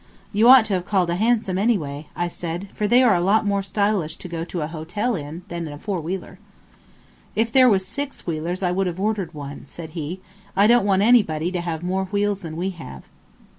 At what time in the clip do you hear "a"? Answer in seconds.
1.11-1.15, 3.13-3.21, 4.61-4.67, 5.73-5.77